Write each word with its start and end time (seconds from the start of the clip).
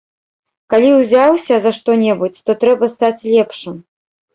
Калі 0.75 0.89
ўзяўся 1.01 1.55
за 1.67 1.75
што-небудзь, 1.81 2.43
то 2.51 2.59
трэба 2.67 2.95
стаць 2.99 3.17
лепшым. 3.33 3.75